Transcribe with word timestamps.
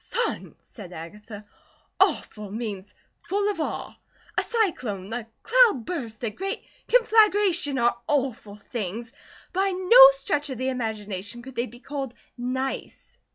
"Son," 0.03 0.55
said 0.61 0.91
Agatha, 0.93 1.45
"'awful,' 1.99 2.49
means 2.49 2.91
full 3.19 3.47
of 3.51 3.61
awe. 3.61 3.93
A 4.35 4.41
cyclone, 4.41 5.13
a 5.13 5.27
cloudburst, 5.43 6.23
a 6.23 6.31
great 6.31 6.63
conflagration 6.87 7.77
are 7.77 7.99
awful 8.07 8.55
things. 8.55 9.13
By 9.53 9.69
no 9.69 10.07
stretch 10.13 10.49
of 10.49 10.57
the 10.57 10.69
imagination 10.69 11.43
could 11.43 11.55
they 11.55 11.67
be 11.67 11.79
called 11.79 12.15
nice." 12.35 13.15